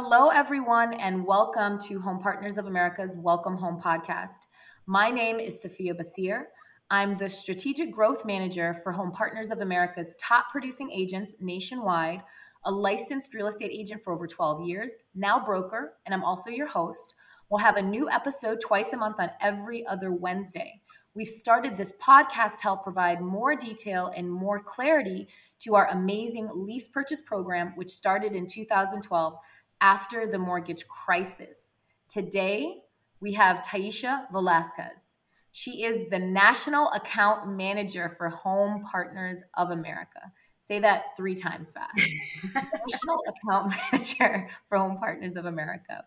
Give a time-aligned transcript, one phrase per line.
[0.00, 4.46] Hello, everyone, and welcome to Home Partners of America's Welcome Home podcast.
[4.86, 6.44] My name is Safiyah Basir.
[6.88, 12.22] I'm the Strategic Growth Manager for Home Partners of America's top producing agents nationwide,
[12.64, 16.68] a licensed real estate agent for over 12 years, now broker, and I'm also your
[16.68, 17.14] host.
[17.50, 20.80] We'll have a new episode twice a month on every other Wednesday.
[21.14, 25.26] We've started this podcast to help provide more detail and more clarity
[25.60, 29.34] to our amazing lease purchase program, which started in 2012
[29.80, 31.70] after the mortgage crisis.
[32.08, 32.82] Today,
[33.20, 35.16] we have Tyeisha Velasquez.
[35.52, 40.32] She is the National Account Manager for Home Partners of America.
[40.62, 41.96] Say that three times fast.
[42.54, 46.04] National Account Manager for Home Partners of America.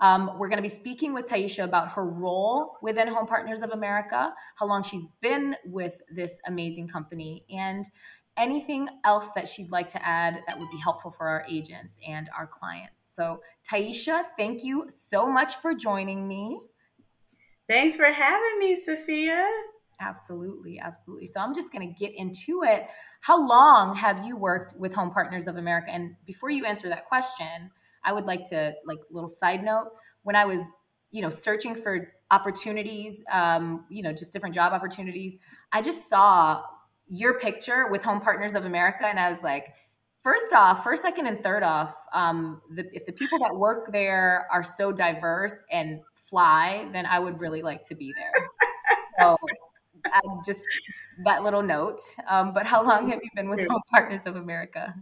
[0.00, 3.70] Um, we're going to be speaking with Tyeisha about her role within Home Partners of
[3.70, 7.84] America, how long she's been with this amazing company, and
[8.38, 12.30] anything else that she'd like to add that would be helpful for our agents and
[12.36, 13.06] our clients.
[13.10, 16.60] So, Tyeisha, thank you so much for joining me.
[17.68, 19.50] Thanks for having me, Safiyah.
[20.00, 21.26] Absolutely, absolutely.
[21.26, 22.86] So, I'm just going to get into it.
[23.20, 25.90] How long have you worked with Home Partners of America?
[25.90, 27.70] And before you answer that question,
[28.04, 29.90] I would like to, like, little side note,
[30.22, 30.60] when I was,
[31.10, 35.34] you know, searching for opportunities, um, you know, just different job opportunities,
[35.72, 36.62] I just saw
[37.08, 39.74] your picture with Home Partners of America, and I was like,
[40.22, 44.46] first off, first, second, and third off, um, the, if the people that work there
[44.52, 48.48] are so diverse and fly, then I would really like to be there.
[49.20, 49.36] so,
[50.06, 50.60] I just
[51.24, 52.00] that little note.
[52.28, 54.94] Um, but how long have you been with Home Partners of America?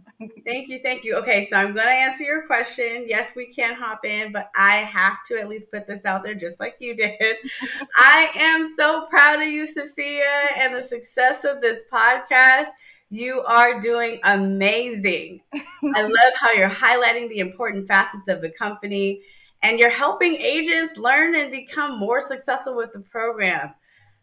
[0.45, 1.15] thank you, thank you.
[1.17, 3.05] Okay, so I'm going to answer your question.
[3.07, 6.35] Yes, we can hop in, but I have to at least put this out there,
[6.35, 7.35] just like you did.
[7.95, 12.67] I am so proud of you, Safiyah, and the success of this podcast.
[13.09, 15.41] You are doing amazing.
[15.53, 19.21] I love how you're highlighting the important facets of the company
[19.63, 23.73] and you're helping agents learn and become more successful with the program.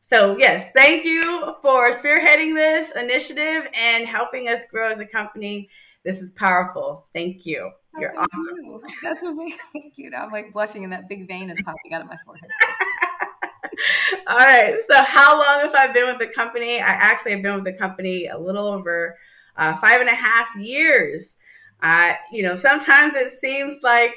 [0.06, 5.70] So, yes, thank you for spearheading this initiative and helping us grow as a company.
[6.04, 7.06] This is powerful.
[7.14, 7.70] Thank you.
[7.96, 8.56] Oh, You're thank awesome.
[8.64, 8.82] You.
[9.02, 9.58] That's amazing.
[9.72, 10.12] Thank you.
[10.14, 12.50] I'm like blushing, and that big vein is popping out of my forehead.
[14.26, 14.76] All right.
[14.90, 16.80] So, how long have I been with the company?
[16.80, 19.16] I actually have been with the company a little over
[19.56, 21.34] uh, five and a half years.
[21.82, 24.14] Uh, you know, sometimes it seems like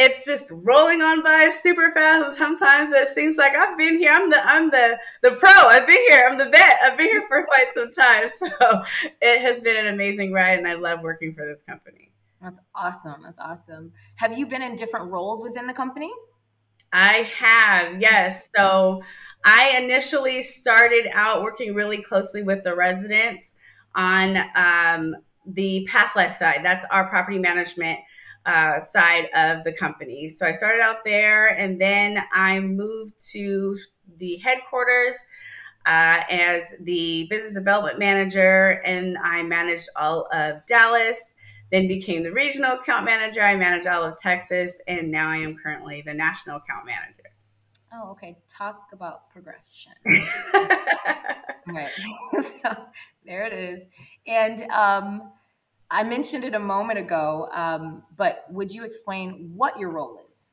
[0.00, 2.28] it's just rolling on by super fast.
[2.28, 4.12] And sometimes it seems like I've been here.
[4.12, 5.50] I'm the I'm the the pro.
[5.50, 6.24] I've been here.
[6.26, 6.78] I'm the vet.
[6.82, 8.30] I've been here for quite some time.
[8.60, 8.82] So
[9.20, 12.10] it has been an amazing ride, and I love working for this company.
[12.40, 13.22] That's awesome.
[13.22, 13.92] That's awesome.
[14.16, 16.10] Have you been in different roles within the company?
[16.92, 18.48] I have, yes.
[18.56, 19.02] So
[19.44, 23.52] I initially started out working really closely with the residents
[23.94, 25.14] on um,
[25.46, 26.60] the Pathlight side.
[26.62, 28.00] That's our property management
[28.50, 30.28] uh, side of the company.
[30.28, 33.76] So I started out there and then I moved to
[34.18, 35.14] the headquarters
[35.86, 41.18] uh, as the business development manager and I managed all of Dallas,
[41.70, 43.40] then became the regional account manager.
[43.40, 47.30] I managed all of Texas and now I am currently the national account manager.
[47.92, 48.36] Oh, okay.
[48.48, 49.92] Talk about progression.
[51.68, 51.90] right.
[52.32, 52.74] so
[53.24, 53.86] there it is.
[54.26, 55.32] And um,
[55.90, 60.46] I mentioned it a moment ago, um, but would you explain what your role is?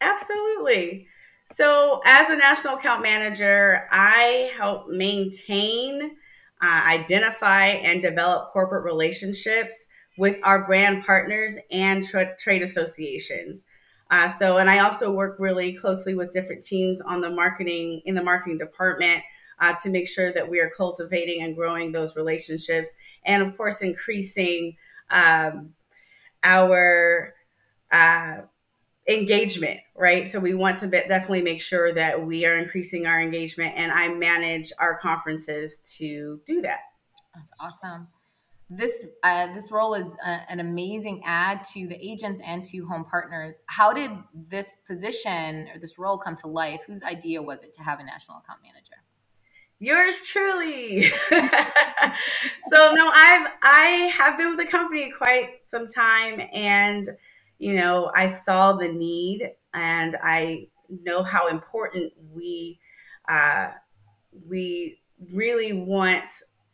[0.00, 1.06] Absolutely.
[1.50, 6.16] So, as a national account manager, I help maintain,
[6.62, 9.74] uh, identify, and develop corporate relationships
[10.16, 13.64] with our brand partners and tra- trade associations.
[14.10, 18.14] Uh, so, and I also work really closely with different teams on the marketing in
[18.14, 19.22] the marketing department
[19.60, 22.90] uh, to make sure that we are cultivating and growing those relationships,
[23.24, 24.76] and of course, increasing
[25.10, 25.74] um,
[26.42, 27.34] our
[27.90, 28.38] uh,
[29.08, 29.80] engagement.
[29.96, 30.26] Right.
[30.26, 33.92] So we want to be- definitely make sure that we are increasing our engagement, and
[33.92, 36.80] I manage our conferences to do that.
[37.34, 38.08] That's awesome.
[38.70, 43.04] This uh, this role is a, an amazing add to the agents and to home
[43.04, 43.54] partners.
[43.66, 46.80] How did this position or this role come to life?
[46.86, 48.93] Whose idea was it to have a national account manager?
[49.78, 51.10] Yours truly.
[51.30, 57.08] so no, I've I have been with the company quite some time and
[57.58, 62.78] you know, I saw the need and I know how important we
[63.28, 63.68] uh,
[64.46, 64.98] we
[65.32, 66.24] really want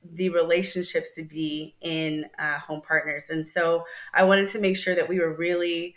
[0.02, 3.24] the relationships to be in uh, home partners.
[3.28, 5.94] And so I wanted to make sure that we were really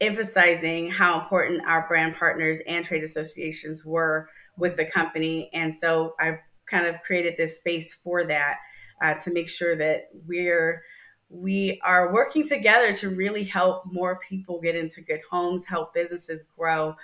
[0.00, 5.50] emphasizing how important our brand partners and trade associations were with the company.
[5.52, 6.38] And so I
[6.70, 8.56] kind of created this space for that
[9.02, 10.82] uh, to make sure that we're
[11.28, 16.42] we are working together to really help more people get into good homes, help businesses
[16.58, 16.94] grow.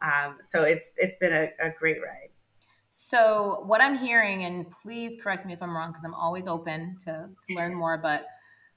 [0.00, 2.30] Um, so it's it's been a, a great ride.
[2.88, 6.96] So what I'm hearing, and please correct me if I'm wrong, because I'm always open
[7.04, 8.26] to, to learn more, but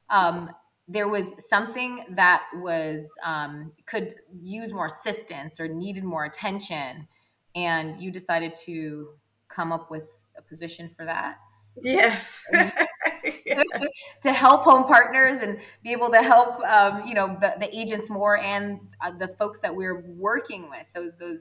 [0.09, 0.49] um,
[0.87, 7.07] there was something that was um, could use more assistance or needed more attention,
[7.55, 9.09] and you decided to
[9.49, 11.37] come up with a position for that.
[11.81, 12.43] Yes.
[14.23, 18.09] to help home partners and be able to help, um, you know, the, the, agents
[18.09, 21.39] more and uh, the folks that we're working with, those those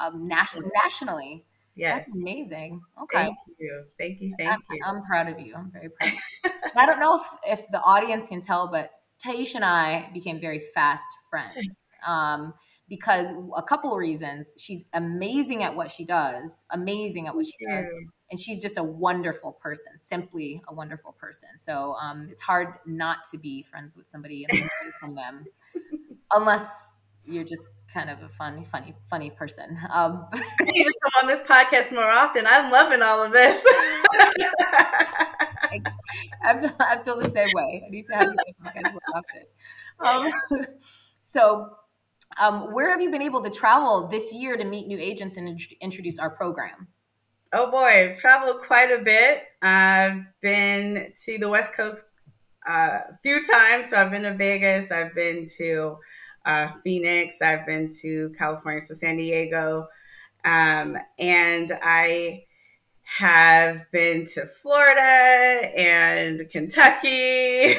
[0.00, 1.44] um, nation, nationally.
[1.74, 2.04] Yes.
[2.06, 2.80] That's amazing.
[3.02, 3.24] Okay.
[3.24, 3.84] Thank you.
[3.98, 4.34] Thank you.
[4.38, 4.80] Thank I'm, you.
[4.84, 5.54] I'm proud of you.
[5.54, 6.12] I'm very proud.
[6.76, 8.92] I don't know if, if, the audience can tell, but
[9.24, 11.76] Tyeisha and I became very fast friends.
[12.06, 12.54] Um,
[12.88, 14.54] because a couple of reasons.
[14.58, 17.88] She's amazing at what she does, amazing at what she does.
[18.30, 21.48] And she's just a wonderful person, simply a wonderful person.
[21.56, 25.44] So um, it's hard not to be friends with somebody and learn from them,
[26.32, 27.62] unless you're just
[27.92, 29.78] kind of a funny, funny, funny person.
[29.92, 32.46] Um, to come on this podcast more often.
[32.46, 33.62] I'm loving all of this.
[36.42, 37.84] I, feel, I feel the same way.
[37.86, 39.42] I need to have you podcast more often.
[40.60, 40.66] Um,
[41.20, 41.70] so
[42.38, 45.48] um, where have you been able to travel this year to meet new agents and
[45.48, 46.88] int- introduce our program?
[47.52, 49.44] Oh boy, I've traveled quite a bit.
[49.62, 52.04] I've been to the West Coast
[52.68, 53.90] uh, a few times.
[53.90, 55.98] So I've been to Vegas, I've been to
[56.44, 59.86] uh, Phoenix, I've been to California, so San Diego.
[60.44, 62.45] Um, and I
[63.06, 67.76] have been to Florida and Kentucky.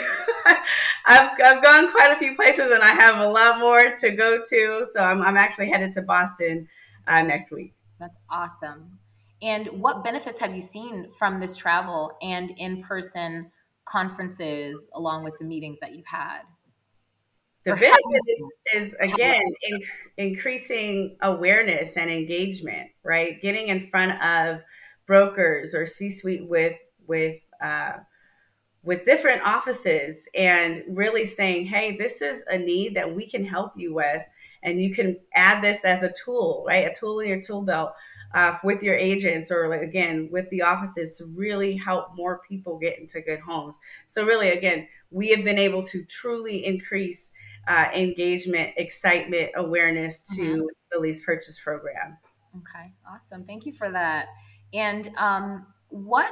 [1.06, 4.42] I've, I've gone quite a few places and I have a lot more to go
[4.50, 4.88] to.
[4.94, 6.68] So I'm, I'm actually headed to Boston
[7.08, 7.74] uh, next week.
[8.00, 9.00] That's awesome.
[9.42, 13.52] And what benefits have you seen from this travel and in person
[13.86, 16.42] conferences along with the meetings that you've had?
[17.66, 18.00] The benefit
[18.74, 19.82] is, is again in,
[20.18, 23.42] increasing awareness and engagement, right?
[23.42, 24.62] Getting in front of
[25.08, 26.78] brokers or C-suite with
[27.08, 27.94] with uh,
[28.84, 33.72] with different offices and really saying, "Hey, this is a need that we can help
[33.76, 34.22] you with,
[34.62, 36.92] and you can add this as a tool, right?
[36.92, 37.94] A tool in your tool belt."
[38.34, 42.78] Uh, with your agents or like, again with the offices to really help more people
[42.78, 47.32] get into good homes so really again we have been able to truly increase
[47.70, 50.66] uh, engagement excitement awareness to mm-hmm.
[50.92, 52.18] the lease purchase program
[52.58, 54.28] okay awesome thank you for that
[54.74, 56.32] and um, what,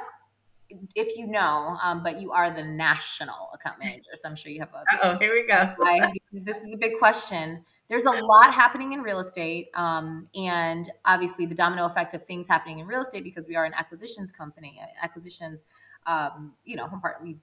[0.96, 4.60] if you know, um, but you are the national account manager, so I'm sure you
[4.60, 4.84] have a.
[5.04, 5.74] Oh, here we go.
[5.86, 7.64] I, this is a big question.
[7.88, 12.48] There's a lot happening in real estate, um, and obviously the domino effect of things
[12.48, 14.82] happening in real estate because we are an acquisitions company.
[15.02, 15.66] Acquisitions,
[16.08, 17.38] um, you know, part we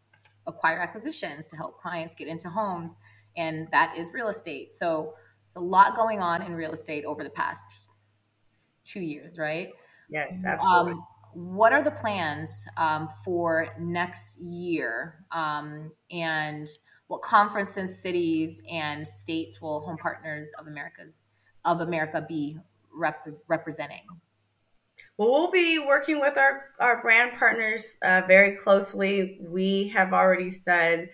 [0.46, 2.96] acquire acquisitions to help clients get into homes,
[3.36, 4.72] and that is real estate.
[4.72, 5.14] So
[5.46, 7.76] it's a lot going on in real estate over the past
[8.84, 9.68] two years, right?
[10.12, 10.92] Yes, um, absolutely.
[10.92, 15.24] Um, what are the plans um, for next year?
[15.32, 16.68] Um, and
[17.06, 21.24] what conferences, cities, and states will Home Partners of America's
[21.64, 22.58] of America be
[22.92, 24.02] rep- representing?
[25.16, 29.38] Well, we'll be working with our, our brand partners uh, very closely.
[29.40, 31.10] We have already said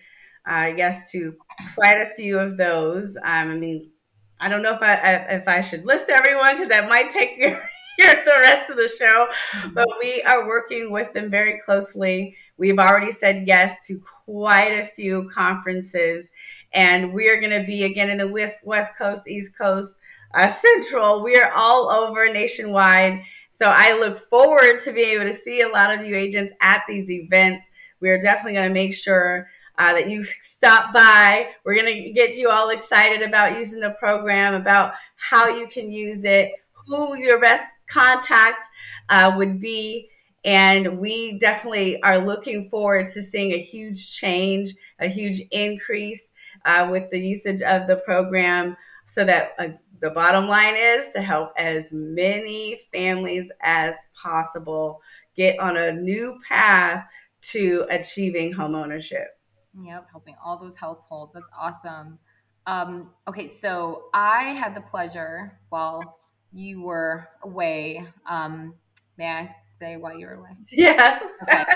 [0.49, 1.35] uh, yes to
[1.75, 3.15] quite a few of those.
[3.17, 3.91] Um, I mean,
[4.39, 4.95] I don't know if I
[5.29, 7.61] if I should list everyone because that might take your
[7.99, 9.27] hear the rest of the show.
[9.73, 12.35] But we are working with them very closely.
[12.57, 16.29] We've already said yes to quite a few conferences,
[16.73, 19.97] and we are going to be again in the West, West Coast, East Coast,
[20.33, 21.23] uh, Central.
[21.23, 23.23] We are all over nationwide.
[23.51, 26.83] So I look forward to being able to see a lot of you agents at
[26.87, 27.63] these events.
[27.99, 31.49] We are definitely going to make sure uh, that you stop by.
[31.63, 35.91] We're going to get you all excited about using the program, about how you can
[35.91, 36.51] use it,
[36.89, 38.67] who your best contact
[39.09, 40.09] uh, would be.
[40.43, 46.31] And we definitely are looking forward to seeing a huge change, a huge increase
[46.65, 48.75] uh, with the usage of the program
[49.07, 49.69] so that uh,
[50.01, 55.01] the bottom line is to help as many families as possible
[55.35, 57.05] get on a new path
[57.41, 59.37] to achieving home ownership.
[59.83, 61.33] Yep, helping all those households.
[61.33, 62.19] That's awesome.
[62.65, 66.18] Um, okay, so I had the pleasure, well,
[66.51, 68.05] you were away.
[68.27, 68.75] Um,
[69.17, 70.51] may I say while you were away?
[70.71, 71.23] Yes.
[71.43, 71.65] Okay.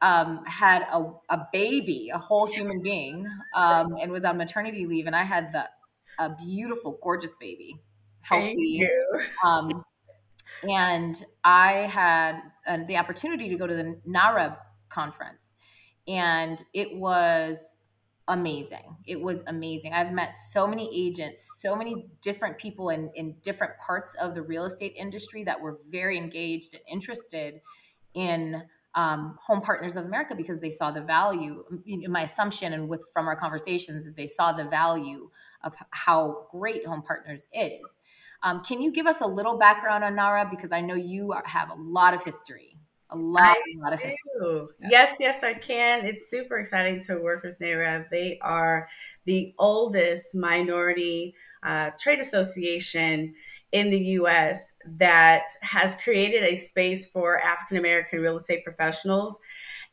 [0.00, 5.06] Um, had a, a baby, a whole human being, um, and was on maternity leave,
[5.06, 5.68] and I had the
[6.18, 7.76] a beautiful, gorgeous baby,
[8.20, 8.88] healthy.
[9.44, 9.84] Um,
[10.62, 14.56] and I had uh, the opportunity to go to the NAREB
[14.88, 15.54] conference,
[16.06, 17.76] and it was
[18.28, 18.96] amazing.
[19.06, 19.92] It was amazing.
[19.92, 24.42] I've met so many agents, so many different people in, in different parts of the
[24.42, 27.60] real estate industry that were very engaged and interested
[28.14, 28.62] in
[28.94, 31.64] um, Home Partners of America because they saw the value.
[32.08, 35.30] My assumption and with from our conversations is they saw the value
[35.64, 38.00] of how great Home Partners is.
[38.42, 41.44] Um, can you give us a little background on NAREB because I know you are,
[41.46, 42.71] have a lot of history
[43.12, 44.18] a lot, a lot of history.
[44.90, 46.04] Yes, yes, I can.
[46.04, 48.10] It's super exciting to work with NAREB.
[48.10, 48.88] They are
[49.24, 53.34] the oldest minority uh, trade association
[53.72, 59.38] in the US that has created a space for African American real estate professionals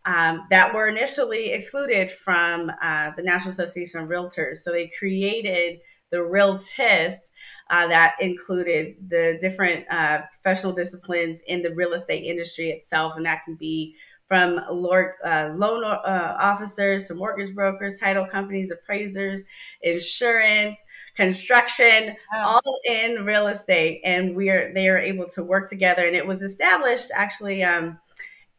[0.06, 4.58] um, that were initially excluded from uh, the National Association of Realtors.
[4.58, 5.80] So they created
[6.12, 7.29] the Realtist
[7.70, 13.14] uh, that included the different uh, professional disciplines in the real estate industry itself.
[13.16, 13.96] And that can be
[14.28, 19.42] from Lord, uh, loan uh, officers to mortgage brokers, title companies, appraisers,
[19.82, 20.78] insurance,
[21.16, 22.62] construction, wow.
[22.64, 24.02] all in real estate.
[24.04, 26.06] And we are they are able to work together.
[26.06, 28.00] And it was established actually um,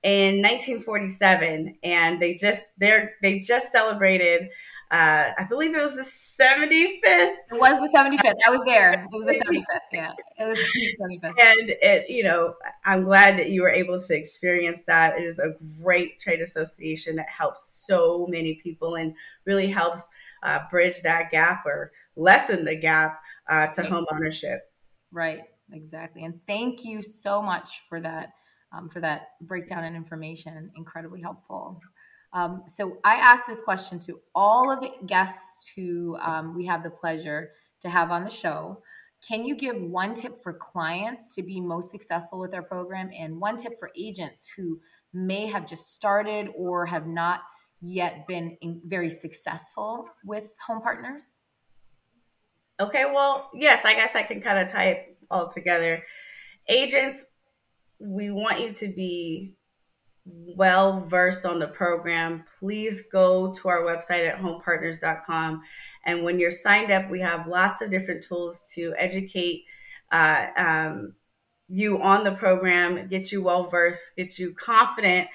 [0.02, 4.50] in 1947, and they just they're they just celebrated
[4.90, 7.02] uh, I believe it was the 75th.
[7.04, 8.34] It was the 75th.
[8.44, 9.06] I was there.
[9.12, 9.64] It was the 75th.
[9.92, 11.40] Yeah, it was the 75th.
[11.40, 12.54] And it, you know,
[12.84, 15.16] I'm glad that you were able to experience that.
[15.16, 20.08] It is a great trade association that helps so many people and really helps
[20.42, 24.72] uh, bridge that gap or lessen the gap uh, to home ownership.
[25.12, 25.42] Right.
[25.72, 26.24] Exactly.
[26.24, 28.32] And thank you so much for that.
[28.72, 31.80] Um, for that breakdown and information, incredibly helpful.
[32.32, 36.82] Um, so I asked this question to all of the guests who um, we have
[36.82, 37.50] the pleasure
[37.82, 38.82] to have on the show.
[39.26, 43.40] Can you give one tip for clients to be most successful with their program and
[43.40, 44.80] one tip for agents who
[45.12, 47.40] may have just started or have not
[47.82, 48.56] yet been
[48.86, 51.26] very successful with home partners?
[52.78, 56.02] Okay, well, yes, I guess I can kind of tie it all together.
[56.68, 57.24] Agents,
[57.98, 59.54] we want you to be
[60.56, 65.62] well versed on the program, please go to our website at homepartners.com.
[66.04, 69.64] And when you're signed up, we have lots of different tools to educate
[70.12, 71.14] uh, um,
[71.68, 75.28] you on the program, get you well versed, get you confident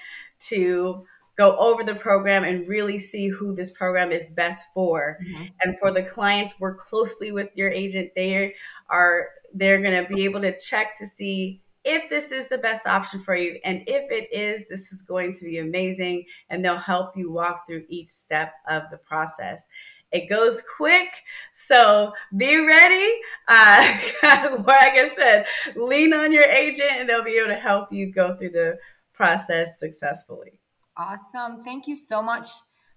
[0.48, 5.18] to go over the program and really see who this program is best for.
[5.22, 5.44] Mm-hmm.
[5.62, 8.10] And for the clients, work closely with your agent.
[8.14, 8.54] They
[8.88, 12.86] are they're going to be able to check to see if this is the best
[12.86, 13.58] option for you.
[13.64, 16.24] And if it is, this is going to be amazing.
[16.50, 19.64] And they'll help you walk through each step of the process.
[20.12, 21.08] It goes quick,
[21.52, 23.12] so be ready.
[23.48, 23.98] Uh,
[24.66, 28.36] like I said, lean on your agent and they'll be able to help you go
[28.36, 28.78] through the
[29.12, 30.58] process successfully.
[30.96, 31.64] Awesome.
[31.64, 32.48] Thank you so much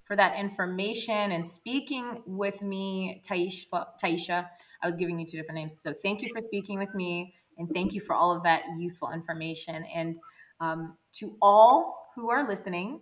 [0.05, 3.65] for that information and speaking with me, Tyeisha.
[4.01, 4.47] Tyeisha.
[4.81, 5.79] I was giving you two different names.
[5.79, 7.33] So thank you for speaking with me.
[7.59, 9.85] And thank you for all of that useful information.
[9.93, 10.17] And
[10.59, 13.01] um, to all who are listening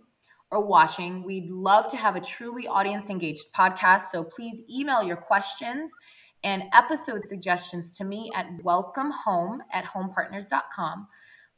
[0.50, 4.10] or watching, we'd love to have a truly audience engaged podcast.
[4.12, 5.92] So please email your questions
[6.44, 11.08] and episode suggestions to me at welcomehome at homepartners.com.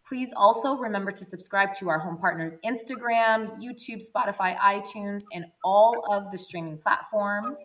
[0.07, 6.05] Please also remember to subscribe to our Home Partners Instagram, YouTube, Spotify, iTunes, and all
[6.13, 7.59] of the streaming platforms.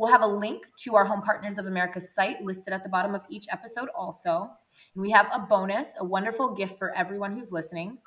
[0.00, 3.14] We'll have a link to our Home Partners of America site listed at the bottom
[3.14, 4.48] of each episode also.
[4.94, 7.98] And we have a bonus, a wonderful gift for everyone who's listening.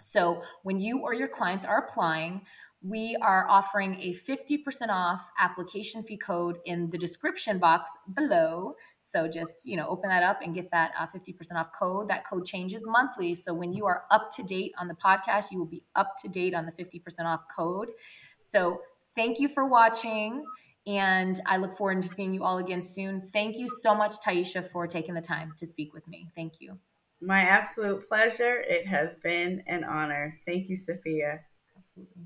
[0.00, 2.40] So when you or your clients are applying,
[2.82, 8.74] we are offering a 50% off application fee code in the description box below.
[8.98, 12.10] So just, you know, open that up and get that uh, 50% off code.
[12.10, 13.36] That code changes monthly.
[13.36, 16.28] So when you are up to date on the podcast, you will be up to
[16.28, 17.90] date on the 50% off code.
[18.36, 18.80] So
[19.14, 20.42] thank you for watching.
[20.86, 23.28] And I look forward to seeing you all again soon.
[23.32, 26.28] Thank you so much, Tyeisha, for taking the time to speak with me.
[26.36, 26.78] Thank you.
[27.20, 28.60] My absolute pleasure.
[28.60, 30.38] It has been an honor.
[30.46, 31.40] Thank you, Safiyah.
[31.76, 32.24] Absolutely.